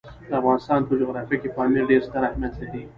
[0.29, 2.81] د افغانستان په جغرافیه کې پامیر ډېر ستر اهمیت لري.